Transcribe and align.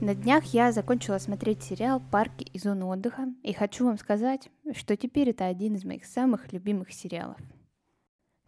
На 0.00 0.14
днях 0.14 0.44
я 0.54 0.70
закончила 0.70 1.18
смотреть 1.18 1.64
сериал 1.64 2.00
«Парки 2.12 2.44
и 2.52 2.58
зоны 2.60 2.84
отдыха», 2.84 3.34
и 3.42 3.52
хочу 3.52 3.84
вам 3.84 3.98
сказать, 3.98 4.48
что 4.72 4.96
теперь 4.96 5.30
это 5.30 5.46
один 5.46 5.74
из 5.74 5.84
моих 5.84 6.04
самых 6.04 6.52
любимых 6.52 6.92
сериалов. 6.92 7.36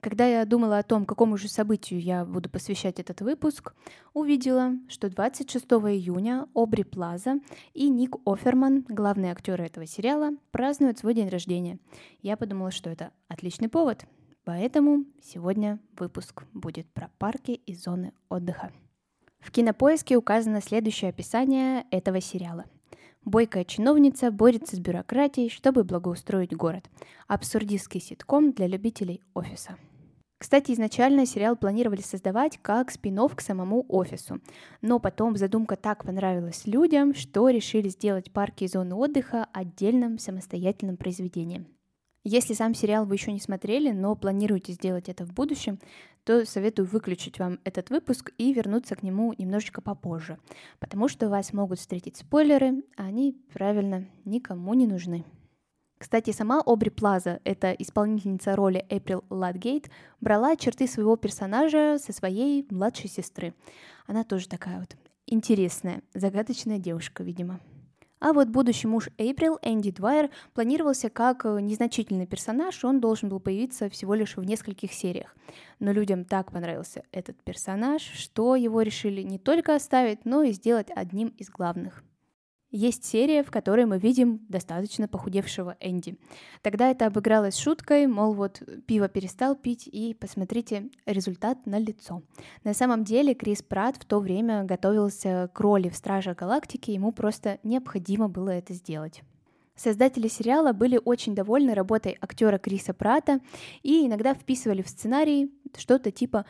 Когда 0.00 0.26
я 0.26 0.44
думала 0.44 0.78
о 0.78 0.84
том, 0.84 1.04
какому 1.04 1.36
же 1.36 1.48
событию 1.48 2.00
я 2.00 2.24
буду 2.24 2.48
посвящать 2.48 3.00
этот 3.00 3.20
выпуск, 3.20 3.74
увидела, 4.14 4.74
что 4.88 5.10
26 5.10 5.64
июня 5.66 6.46
Обри 6.54 6.84
Плаза 6.84 7.40
и 7.74 7.88
Ник 7.88 8.16
Оферман, 8.24 8.86
главные 8.88 9.32
актеры 9.32 9.64
этого 9.64 9.86
сериала, 9.86 10.30
празднуют 10.52 10.98
свой 11.00 11.14
день 11.14 11.28
рождения. 11.28 11.80
Я 12.22 12.36
подумала, 12.36 12.70
что 12.70 12.90
это 12.90 13.10
отличный 13.26 13.68
повод, 13.68 14.06
поэтому 14.44 15.04
сегодня 15.20 15.80
выпуск 15.98 16.44
будет 16.54 16.86
про 16.92 17.10
парки 17.18 17.50
и 17.50 17.74
зоны 17.74 18.12
отдыха. 18.28 18.70
В 19.40 19.50
кинопоиске 19.50 20.16
указано 20.16 20.60
следующее 20.60 21.10
описание 21.10 21.86
этого 21.90 22.20
сериала. 22.20 22.66
Бойкая 23.24 23.64
чиновница 23.64 24.30
борется 24.30 24.76
с 24.76 24.78
бюрократией, 24.78 25.50
чтобы 25.50 25.84
благоустроить 25.84 26.56
город. 26.56 26.84
Абсурдистский 27.26 28.00
ситком 28.00 28.52
для 28.52 28.66
любителей 28.66 29.22
офиса. 29.34 29.76
Кстати, 30.38 30.72
изначально 30.72 31.26
сериал 31.26 31.54
планировали 31.54 32.00
создавать 32.00 32.58
как 32.62 32.90
спин 32.90 33.20
к 33.28 33.42
самому 33.42 33.84
офису, 33.90 34.40
но 34.80 34.98
потом 34.98 35.36
задумка 35.36 35.76
так 35.76 36.04
понравилась 36.04 36.66
людям, 36.66 37.14
что 37.14 37.50
решили 37.50 37.88
сделать 37.88 38.32
парки 38.32 38.64
и 38.64 38.68
зоны 38.68 38.94
отдыха 38.94 39.48
отдельным 39.52 40.18
самостоятельным 40.18 40.96
произведением. 40.96 41.66
Если 42.22 42.52
сам 42.52 42.74
сериал 42.74 43.06
вы 43.06 43.14
еще 43.14 43.32
не 43.32 43.40
смотрели, 43.40 43.92
но 43.92 44.14
планируете 44.14 44.72
сделать 44.72 45.08
это 45.08 45.24
в 45.24 45.32
будущем, 45.32 45.78
то 46.24 46.44
советую 46.44 46.86
выключить 46.86 47.38
вам 47.38 47.58
этот 47.64 47.88
выпуск 47.88 48.32
и 48.36 48.52
вернуться 48.52 48.94
к 48.94 49.02
нему 49.02 49.34
немножечко 49.38 49.80
попозже, 49.80 50.38
потому 50.80 51.08
что 51.08 51.30
вас 51.30 51.54
могут 51.54 51.78
встретить 51.78 52.18
спойлеры, 52.18 52.84
а 52.96 53.04
они, 53.04 53.40
правильно, 53.54 54.06
никому 54.26 54.74
не 54.74 54.86
нужны. 54.86 55.24
Кстати, 55.98 56.30
сама 56.30 56.62
Обри 56.64 56.90
Плаза, 56.90 57.40
это 57.44 57.72
исполнительница 57.72 58.56
роли 58.56 58.84
Эприл 58.88 59.24
Ладгейт, 59.30 59.90
брала 60.20 60.56
черты 60.56 60.86
своего 60.86 61.16
персонажа 61.16 61.98
со 61.98 62.12
своей 62.12 62.66
младшей 62.70 63.08
сестры. 63.08 63.54
Она 64.06 64.24
тоже 64.24 64.48
такая 64.48 64.80
вот 64.80 64.96
интересная, 65.26 66.02
загадочная 66.14 66.78
девушка, 66.78 67.22
видимо. 67.22 67.60
А 68.20 68.34
вот 68.34 68.48
будущий 68.48 68.86
муж 68.86 69.08
Эйприл, 69.16 69.58
Энди 69.62 69.90
Двайер, 69.90 70.28
планировался 70.52 71.08
как 71.08 71.46
э, 71.46 71.58
незначительный 71.60 72.26
персонаж, 72.26 72.84
он 72.84 73.00
должен 73.00 73.30
был 73.30 73.40
появиться 73.40 73.88
всего 73.88 74.14
лишь 74.14 74.36
в 74.36 74.44
нескольких 74.44 74.92
сериях. 74.92 75.34
Но 75.78 75.90
людям 75.90 76.26
так 76.26 76.52
понравился 76.52 77.02
этот 77.12 77.42
персонаж, 77.42 78.02
что 78.02 78.56
его 78.56 78.82
решили 78.82 79.22
не 79.22 79.38
только 79.38 79.74
оставить, 79.74 80.26
но 80.26 80.42
и 80.42 80.52
сделать 80.52 80.88
одним 80.94 81.28
из 81.38 81.48
главных. 81.48 82.04
Есть 82.70 83.04
серия, 83.04 83.42
в 83.42 83.50
которой 83.50 83.84
мы 83.84 83.98
видим 83.98 84.46
достаточно 84.48 85.08
похудевшего 85.08 85.76
Энди. 85.80 86.16
Тогда 86.62 86.88
это 86.90 87.06
обыгралось 87.06 87.56
шуткой, 87.58 88.06
мол, 88.06 88.32
вот 88.32 88.62
пиво 88.86 89.08
перестал 89.08 89.56
пить, 89.56 89.88
и 89.90 90.14
посмотрите, 90.14 90.88
результат 91.04 91.66
на 91.66 91.80
лицо. 91.80 92.22
На 92.62 92.72
самом 92.72 93.02
деле 93.02 93.34
Крис 93.34 93.62
Пратт 93.62 93.96
в 93.96 94.04
то 94.04 94.20
время 94.20 94.62
готовился 94.62 95.50
к 95.52 95.58
роли 95.60 95.88
в 95.88 95.96
Стражах 95.96 96.38
Галактики, 96.38 96.92
ему 96.92 97.10
просто 97.10 97.58
необходимо 97.64 98.28
было 98.28 98.50
это 98.50 98.72
сделать. 98.72 99.22
Создатели 99.74 100.28
сериала 100.28 100.72
были 100.72 101.00
очень 101.02 101.34
довольны 101.34 101.74
работой 101.74 102.16
актера 102.20 102.58
Криса 102.58 102.92
Прата 102.92 103.40
и 103.82 104.06
иногда 104.06 104.34
вписывали 104.34 104.82
в 104.82 104.88
сценарий 104.88 105.50
что-то 105.76 106.10
типа 106.10 106.44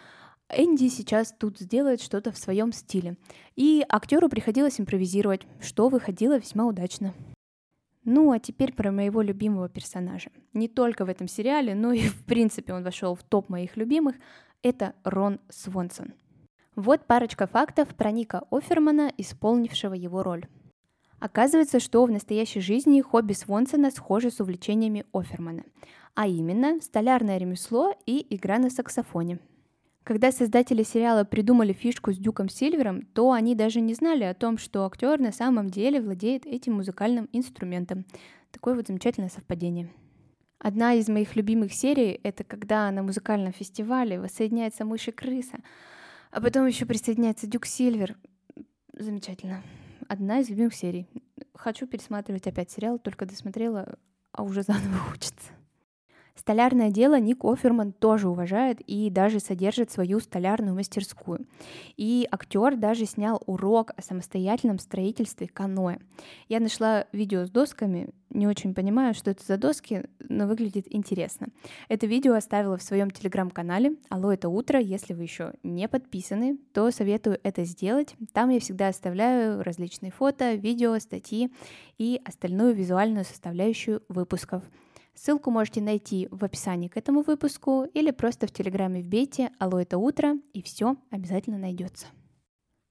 Энди 0.52 0.88
сейчас 0.88 1.34
тут 1.36 1.58
сделает 1.58 2.00
что-то 2.00 2.32
в 2.32 2.38
своем 2.38 2.72
стиле. 2.72 3.16
И 3.56 3.84
актеру 3.88 4.28
приходилось 4.28 4.80
импровизировать, 4.80 5.42
что 5.60 5.88
выходило 5.88 6.38
весьма 6.38 6.66
удачно. 6.66 7.14
Ну, 8.04 8.32
а 8.32 8.38
теперь 8.38 8.72
про 8.72 8.90
моего 8.90 9.22
любимого 9.22 9.68
персонажа. 9.68 10.30
Не 10.52 10.68
только 10.68 11.04
в 11.04 11.08
этом 11.08 11.28
сериале, 11.28 11.74
но 11.74 11.92
и 11.92 12.00
в 12.08 12.24
принципе 12.24 12.72
он 12.72 12.82
вошел 12.82 13.14
в 13.14 13.22
топ 13.22 13.48
моих 13.48 13.76
любимых. 13.76 14.16
Это 14.62 14.94
Рон 15.04 15.40
Свонсон. 15.48 16.14
Вот 16.76 17.06
парочка 17.06 17.46
фактов 17.46 17.88
про 17.94 18.10
Ника 18.10 18.42
Офермана, 18.50 19.12
исполнившего 19.16 19.94
его 19.94 20.22
роль. 20.22 20.46
Оказывается, 21.18 21.80
что 21.80 22.04
в 22.04 22.10
настоящей 22.10 22.60
жизни 22.60 23.02
хобби 23.02 23.34
Свонсона 23.34 23.90
схожи 23.90 24.30
с 24.30 24.40
увлечениями 24.40 25.04
Офермана, 25.12 25.64
а 26.14 26.26
именно 26.26 26.80
столярное 26.80 27.36
ремесло 27.36 27.92
и 28.06 28.26
игра 28.34 28.58
на 28.58 28.70
саксофоне– 28.70 29.38
когда 30.10 30.32
создатели 30.32 30.82
сериала 30.82 31.22
придумали 31.22 31.72
фишку 31.72 32.12
с 32.12 32.18
Дюком 32.18 32.48
Сильвером, 32.48 33.02
то 33.14 33.30
они 33.30 33.54
даже 33.54 33.80
не 33.80 33.94
знали 33.94 34.24
о 34.24 34.34
том, 34.34 34.58
что 34.58 34.84
актер 34.84 35.20
на 35.20 35.30
самом 35.30 35.70
деле 35.70 36.00
владеет 36.00 36.46
этим 36.46 36.72
музыкальным 36.72 37.28
инструментом. 37.30 38.04
Такое 38.50 38.74
вот 38.74 38.88
замечательное 38.88 39.28
совпадение. 39.28 39.88
Одна 40.58 40.94
из 40.94 41.08
моих 41.08 41.36
любимых 41.36 41.72
серий— 41.72 42.18
это 42.24 42.42
когда 42.42 42.90
на 42.90 43.04
музыкальном 43.04 43.52
фестивале 43.52 44.18
воссоединяется 44.18 44.84
мышь 44.84 45.06
и 45.06 45.12
крыса, 45.12 45.58
а 46.32 46.40
потом 46.40 46.66
еще 46.66 46.86
присоединяется 46.86 47.46
Дюк 47.46 47.64
Сильвер. 47.64 48.16
Замечательно. 48.92 49.62
Одна 50.08 50.40
из 50.40 50.50
любимых 50.50 50.74
серий. 50.74 51.06
Хочу 51.54 51.86
пересматривать 51.86 52.48
опять 52.48 52.72
сериал, 52.72 52.98
только 52.98 53.26
досмотрела, 53.26 53.96
а 54.32 54.42
уже 54.42 54.64
заново 54.64 55.02
учится. 55.14 55.52
Столярное 56.40 56.88
дело 56.88 57.20
Ник 57.20 57.44
Оферман 57.44 57.92
тоже 57.92 58.26
уважает 58.26 58.80
и 58.86 59.10
даже 59.10 59.40
содержит 59.40 59.90
свою 59.90 60.20
столярную 60.20 60.74
мастерскую. 60.74 61.46
И 61.98 62.26
актер 62.30 62.78
даже 62.78 63.04
снял 63.04 63.42
урок 63.44 63.90
о 63.94 64.00
самостоятельном 64.00 64.78
строительстве 64.78 65.48
каноэ. 65.48 65.98
Я 66.48 66.60
нашла 66.60 67.04
видео 67.12 67.44
с 67.44 67.50
досками, 67.50 68.08
не 68.30 68.46
очень 68.46 68.72
понимаю, 68.72 69.12
что 69.12 69.30
это 69.30 69.44
за 69.44 69.58
доски, 69.58 70.04
но 70.30 70.46
выглядит 70.46 70.86
интересно. 70.88 71.48
Это 71.90 72.06
видео 72.06 72.32
оставила 72.32 72.78
в 72.78 72.82
своем 72.82 73.10
телеграм-канале 73.10 73.96
«Алло, 74.08 74.32
это 74.32 74.48
утро». 74.48 74.80
Если 74.80 75.12
вы 75.12 75.24
еще 75.24 75.52
не 75.62 75.88
подписаны, 75.88 76.56
то 76.72 76.90
советую 76.90 77.38
это 77.42 77.64
сделать. 77.64 78.14
Там 78.32 78.48
я 78.48 78.60
всегда 78.60 78.88
оставляю 78.88 79.62
различные 79.62 80.10
фото, 80.10 80.54
видео, 80.54 80.98
статьи 81.00 81.52
и 81.98 82.18
остальную 82.24 82.74
визуальную 82.74 83.26
составляющую 83.26 84.02
выпусков. 84.08 84.64
Ссылку 85.22 85.50
можете 85.50 85.82
найти 85.82 86.28
в 86.30 86.42
описании 86.46 86.88
к 86.88 86.96
этому 86.96 87.20
выпуску 87.20 87.84
или 87.92 88.10
просто 88.10 88.46
в 88.46 88.52
Телеграме 88.52 89.02
вбейте 89.02 89.50
«Алло, 89.58 89.78
это 89.78 89.98
утро» 89.98 90.38
и 90.54 90.62
все 90.62 90.96
обязательно 91.10 91.58
найдется. 91.58 92.06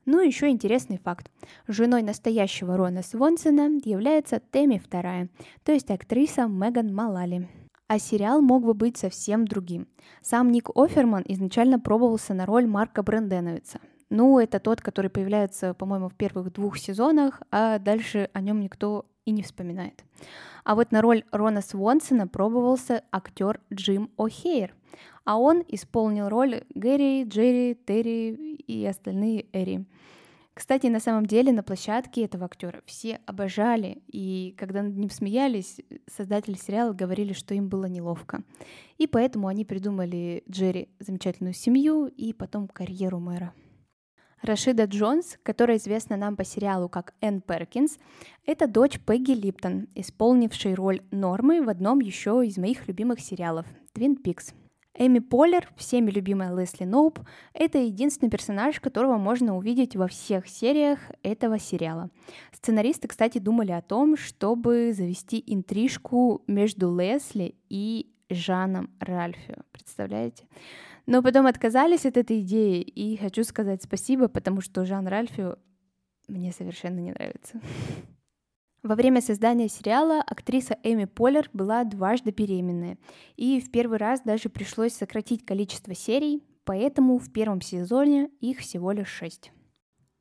Ну 0.06 0.22
и 0.22 0.28
еще 0.28 0.50
интересный 0.50 1.00
факт. 1.00 1.32
Женой 1.68 2.04
настоящего 2.04 2.78
Рона 2.78 3.02
Свонсона 3.02 3.80
является 3.84 4.40
Тэмми 4.40 4.78
вторая, 4.78 5.30
то 5.64 5.72
есть 5.72 5.90
актриса 5.90 6.46
Меган 6.46 6.94
Малали. 6.94 7.50
А 7.88 7.98
сериал 7.98 8.42
мог 8.42 8.64
бы 8.64 8.76
быть 8.76 8.98
совсем 8.98 9.46
другим. 9.46 9.88
Сам 10.22 10.52
Ник 10.52 10.70
Оферман 10.76 11.24
изначально 11.28 11.80
пробовался 11.80 12.36
на 12.36 12.46
роль 12.46 12.68
Марка 12.68 13.02
Брэнденовица. 13.02 13.80
Ну, 14.10 14.40
это 14.40 14.60
тот, 14.60 14.82
который 14.82 15.10
появляется, 15.10 15.74
по-моему, 15.74 16.10
в 16.10 16.16
первых 16.16 16.52
двух 16.52 16.78
сезонах, 16.78 17.42
а 17.52 17.78
дальше 17.78 18.30
о 18.34 18.42
нем 18.42 18.60
никто 18.60 19.06
и 19.26 19.32
не 19.32 19.44
вспоминает. 19.44 20.04
А 20.64 20.76
вот 20.76 20.92
на 20.92 21.02
роль 21.02 21.24
Рона 21.32 21.62
Свонсона 21.62 22.28
пробовался 22.28 23.04
актер 23.12 23.62
Джим 23.72 24.10
О'Хейр, 24.18 24.72
а 25.26 25.38
он 25.38 25.64
исполнил 25.68 26.28
роль 26.30 26.64
Гэри, 26.74 27.24
Джерри, 27.26 27.76
Терри 27.86 28.56
и 28.56 28.86
остальные 28.86 29.46
Эри. 29.54 29.86
Кстати, 30.56 30.88
на 30.88 31.00
самом 31.00 31.26
деле 31.26 31.54
на 31.54 31.64
площадке 31.64 32.26
этого 32.26 32.46
актера 32.46 32.82
все 32.86 33.22
обожали, 33.26 34.02
и 34.08 34.54
когда 34.58 34.82
над 34.82 34.98
ним 34.98 35.10
смеялись, 35.10 35.80
создатели 36.08 36.56
сериала 36.56 36.92
говорили, 36.92 37.32
что 37.32 37.54
им 37.54 37.70
было 37.70 37.86
неловко. 37.86 38.44
И 38.98 39.08
поэтому 39.08 39.48
они 39.48 39.64
придумали 39.64 40.44
Джерри 40.50 40.90
замечательную 41.00 41.54
семью 41.54 42.08
и 42.08 42.34
потом 42.34 42.68
карьеру 42.68 43.20
мэра. 43.20 43.54
Рашида 44.42 44.86
Джонс, 44.86 45.38
которая 45.44 45.78
известна 45.78 46.18
нам 46.18 46.36
по 46.36 46.44
сериалу 46.44 46.90
как 46.90 47.14
Энн 47.22 47.42
Перкинс, 47.42 47.98
это 48.46 48.68
дочь 48.68 49.00
Пегги 49.00 49.32
Липтон, 49.32 49.88
исполнившей 49.96 50.74
роль 50.74 51.02
Нормы 51.12 51.62
в 51.62 51.70
одном 51.70 52.00
еще 52.00 52.46
из 52.46 52.58
моих 52.58 52.88
любимых 52.88 53.20
сериалов 53.20 53.66
«Твин 53.94 54.16
Пикс». 54.16 54.54
Эми 54.96 55.20
Поллер, 55.20 55.70
всеми 55.78 56.12
любимая 56.12 56.54
Лесли 56.54 56.84
Ноуп, 56.84 57.20
это 57.54 57.78
единственный 57.78 58.30
персонаж, 58.30 58.82
которого 58.82 59.18
можно 59.18 59.56
увидеть 59.56 59.96
во 59.96 60.08
всех 60.08 60.48
сериях 60.50 61.00
этого 61.24 61.58
сериала. 61.58 62.10
Сценаристы, 62.52 63.08
кстати, 63.08 63.38
думали 63.38 63.72
о 63.72 63.82
том, 63.82 64.18
чтобы 64.18 64.92
завести 64.94 65.42
интрижку 65.48 66.44
между 66.48 66.94
Лесли 66.98 67.56
и 67.70 68.12
Жаном 68.30 68.90
Ральфио. 69.00 69.56
Представляете? 69.72 70.44
Но 71.06 71.24
потом 71.24 71.48
отказались 71.48 72.06
от 72.06 72.18
этой 72.18 72.42
идеи, 72.42 72.82
и 72.82 73.18
хочу 73.18 73.44
сказать 73.44 73.84
спасибо, 73.84 74.28
потому 74.28 74.62
что 74.62 74.86
Жан 74.86 75.08
Ральфио 75.08 75.58
мне 76.28 76.52
совершенно 76.52 77.00
не 77.00 77.12
нравится. 77.12 77.60
Во 78.82 78.96
время 78.96 79.22
создания 79.22 79.68
сериала 79.68 80.22
актриса 80.22 80.78
Эми 80.84 81.06
Поллер 81.06 81.50
была 81.52 81.84
дважды 81.84 82.32
беременная, 82.32 82.98
и 83.36 83.60
в 83.60 83.72
первый 83.72 83.98
раз 83.98 84.22
даже 84.22 84.48
пришлось 84.48 84.94
сократить 84.94 85.46
количество 85.46 85.94
серий, 85.94 86.44
поэтому 86.64 87.18
в 87.18 87.32
первом 87.32 87.60
сезоне 87.60 88.30
их 88.40 88.60
всего 88.60 88.92
лишь 88.92 89.10
шесть. 89.10 89.52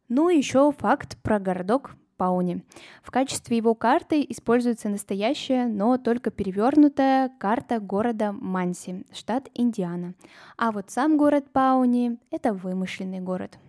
Ну 0.08 0.28
и 0.28 0.38
еще 0.38 0.72
факт 0.72 1.19
про 1.22 1.38
городок 1.38 1.94
Пауни. 2.19 2.62
В 3.03 3.11
качестве 3.11 3.56
его 3.56 3.75
карты 3.75 4.23
используется 4.29 4.91
настоящая, 4.91 5.67
но 5.67 5.97
только 5.97 6.31
перевернутая 6.31 7.31
карта 7.38 7.81
города 7.81 8.32
Манси, 8.32 9.06
штат 9.15 9.49
Индиана. 9.55 10.12
А 10.59 10.70
вот 10.73 10.91
сам 10.91 11.17
город 11.17 11.50
Пауни– 11.50 12.19
это 12.31 12.53
вымышленный 12.53 13.20
город– 13.20 13.56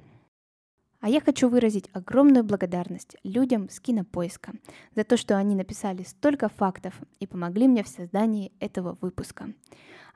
а 1.02 1.08
я 1.08 1.22
хочу 1.22 1.48
выразить 1.48 1.90
огромную 1.94 2.44
благодарность 2.44 3.16
людям 3.24 3.70
с 3.70 3.80
кинопоиска 3.80 4.54
за 4.96 5.06
то, 5.06 5.16
что 5.16 5.38
они 5.38 5.56
написали 5.56 6.04
столько 6.04 6.50
фактов 6.50 6.94
и 7.20 7.28
помогли 7.28 7.70
мне 7.70 7.84
в 7.84 7.88
создании 7.88 8.52
этого 8.60 8.98
выпуска. 9.00 9.54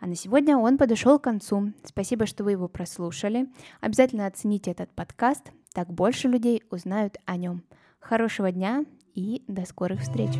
А 0.01 0.07
на 0.07 0.15
сегодня 0.15 0.57
он 0.57 0.77
подошел 0.77 1.19
к 1.19 1.23
концу. 1.23 1.71
Спасибо, 1.85 2.25
что 2.25 2.43
вы 2.43 2.51
его 2.51 2.67
прослушали. 2.67 3.47
Обязательно 3.79 4.27
оцените 4.27 4.71
этот 4.71 4.91
подкаст, 4.91 5.53
так 5.73 5.89
больше 5.89 6.27
людей 6.27 6.63
узнают 6.69 7.15
о 7.25 7.37
нем. 7.37 7.63
Хорошего 8.03 8.51
дня 8.51 8.85
и 9.15 9.43
до 9.47 9.65
скорых 9.65 10.01
встреч! 10.01 10.31